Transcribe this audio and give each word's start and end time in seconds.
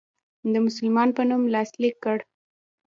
د 0.51 0.53
مسلمان 0.65 1.09
په 1.17 1.21
نوم 1.29 1.43
لاسلیک 1.53 1.95
کړ. 2.03 2.17